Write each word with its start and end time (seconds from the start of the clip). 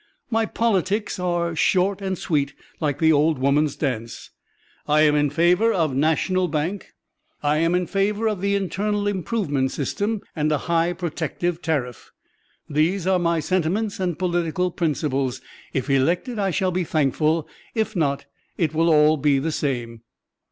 My 0.31 0.47
politics 0.47 1.19
are 1.19 1.55
"short 1.55 2.01
and 2.01 2.17
sweet" 2.17 2.55
like 2.79 2.97
the 2.97 3.11
old 3.11 3.37
woman's 3.37 3.75
dance. 3.75 4.31
I 4.87 5.01
am 5.01 5.13
in 5.15 5.29
favor 5.29 5.71
of 5.71 5.93
national 5.93 6.47
bank. 6.47 6.93
I 7.43 7.57
am 7.57 7.75
in 7.75 7.85
favor 7.85 8.27
of 8.27 8.41
the 8.41 8.55
internal 8.55 9.05
improvement 9.07 9.69
system, 9.71 10.21
and 10.35 10.51
a 10.51 10.57
high 10.57 10.93
protective 10.93 11.61
tariff. 11.61 12.11
These 12.67 13.05
are 13.05 13.19
my 13.19 13.41
sentiments 13.41 13.99
and 13.99 14.17
political 14.17 14.71
principles. 14.71 15.39
If 15.71 15.87
elected, 15.87 16.39
I 16.39 16.49
shall 16.49 16.71
be 16.71 16.83
thankful; 16.83 17.47
if 17.75 17.95
not, 17.95 18.25
it 18.57 18.73
will 18.73 19.17
be 19.17 19.37
all 19.37 19.43
the 19.43 19.51
same.'" 19.51 20.01